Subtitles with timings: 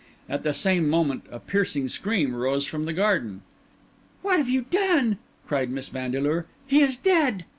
[0.27, 3.43] At the same moment a piercing scream rose from the garden.
[4.23, 6.47] "What have you done?" cried Miss Vandeleur.
[6.65, 7.45] "He is dead!"